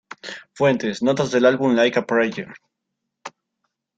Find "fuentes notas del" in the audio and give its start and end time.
0.55-1.45